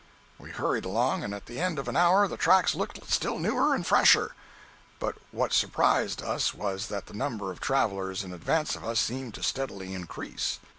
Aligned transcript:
We 0.39 0.49
hurried 0.49 0.83
along, 0.83 1.23
and 1.23 1.31
at 1.31 1.45
the 1.45 1.59
end 1.61 1.77
of 1.77 1.87
an 1.87 1.95
hour 1.95 2.27
the 2.27 2.35
tracks 2.35 2.73
looked 2.73 3.07
still 3.07 3.37
newer 3.37 3.75
and 3.75 3.85
fresher—but 3.85 5.15
what 5.29 5.53
surprised 5.53 6.23
us 6.23 6.55
was, 6.55 6.87
that 6.87 7.05
the 7.05 7.13
number 7.13 7.51
of 7.51 7.59
travelers 7.59 8.23
in 8.23 8.33
advance 8.33 8.75
of 8.75 8.83
us 8.83 8.99
seemed 8.99 9.35
to 9.35 9.43
steadily 9.43 9.93
increase. 9.93 10.57